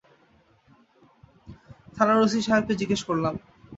[1.95, 3.33] থানার ওসি সাহেবকে জিজ্ঞেস করলাম।